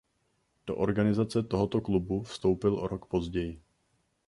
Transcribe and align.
Do 0.67 0.75
organizace 0.75 1.43
tohoto 1.43 1.81
klubu 1.81 2.23
vstoupil 2.23 2.75
o 2.79 2.87
rok 2.87 3.05
později. 3.05 3.61